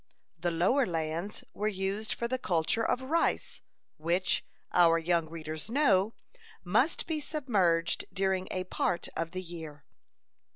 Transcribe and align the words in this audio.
The 0.39 0.49
lower 0.49 0.87
lands 0.87 1.43
were 1.53 1.67
used 1.67 2.11
for 2.15 2.27
the 2.27 2.39
culture 2.39 2.81
of 2.83 3.03
rice, 3.03 3.61
which, 3.97 4.43
our 4.71 4.97
young 4.97 5.29
readers 5.29 5.69
know, 5.69 6.15
must 6.63 7.05
be 7.05 7.19
submerged 7.19 8.05
during 8.11 8.47
a 8.49 8.63
part 8.63 9.09
of 9.15 9.29
the 9.29 9.43
year. 9.43 9.85